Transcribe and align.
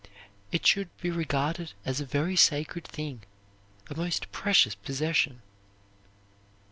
It 0.51 0.65
should 0.65 0.89
be 0.99 1.11
regarded 1.11 1.73
as 1.85 2.01
a 2.01 2.05
very 2.07 2.35
sacred 2.35 2.87
thing, 2.87 3.21
a 3.87 3.95
most 3.95 4.31
precious 4.31 4.73
possession. 4.73 5.43